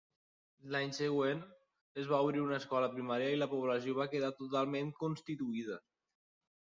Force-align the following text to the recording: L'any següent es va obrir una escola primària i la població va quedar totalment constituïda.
L'any 0.75 0.93
següent 0.99 1.43
es 2.03 2.09
va 2.13 2.21
obrir 2.27 2.41
una 2.45 2.57
escola 2.63 2.89
primària 2.95 3.29
i 3.35 3.39
la 3.43 3.49
població 3.55 3.95
va 4.01 4.09
quedar 4.15 4.33
totalment 4.41 4.91
constituïda. 5.05 5.79